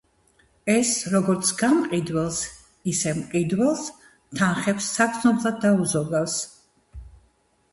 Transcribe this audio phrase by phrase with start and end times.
[0.75, 2.39] ეს როგორც გამყიდველს,
[2.93, 3.83] ისე მყიდველს,
[4.41, 6.41] თანხებს საგრძნობლად დაუზოგავს.